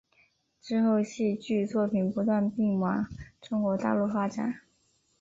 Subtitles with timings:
[0.59, 3.05] 之后戏剧作品不断并往
[3.39, 4.61] 中国大陆发展。